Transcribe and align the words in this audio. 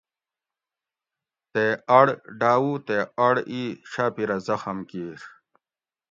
تے 1.51 1.65
اڑ 1.97 2.05
ڈاۤوو 2.39 2.73
تے 2.87 2.97
اڑ 3.25 3.35
ای 3.51 3.63
شاۤپیرہ 3.91 4.37
زخم 4.47 4.77
کِیر 4.89 5.19